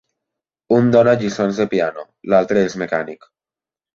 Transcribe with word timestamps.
Un 0.77 0.87
dóna 0.95 1.13
lliçons 1.19 1.59
de 1.61 1.67
piano, 1.75 2.05
l'altre 2.35 2.65
és 2.71 2.79
mecànic. 2.85 3.31